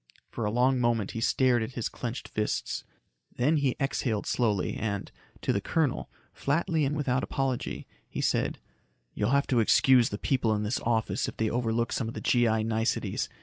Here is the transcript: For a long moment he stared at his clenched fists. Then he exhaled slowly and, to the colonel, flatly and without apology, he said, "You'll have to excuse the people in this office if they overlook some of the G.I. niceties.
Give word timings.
For 0.31 0.45
a 0.45 0.51
long 0.51 0.79
moment 0.79 1.11
he 1.11 1.21
stared 1.21 1.61
at 1.61 1.73
his 1.73 1.87
clenched 1.87 2.27
fists. 2.29 2.83
Then 3.35 3.57
he 3.57 3.75
exhaled 3.79 4.25
slowly 4.25 4.75
and, 4.75 5.11
to 5.43 5.53
the 5.53 5.61
colonel, 5.61 6.09
flatly 6.33 6.85
and 6.85 6.95
without 6.97 7.21
apology, 7.21 7.85
he 8.09 8.19
said, 8.19 8.57
"You'll 9.13 9.29
have 9.29 9.45
to 9.45 9.59
excuse 9.59 10.09
the 10.09 10.17
people 10.17 10.55
in 10.55 10.63
this 10.63 10.79
office 10.81 11.27
if 11.27 11.37
they 11.37 11.51
overlook 11.51 11.93
some 11.93 12.07
of 12.07 12.15
the 12.15 12.19
G.I. 12.19 12.63
niceties. 12.63 13.29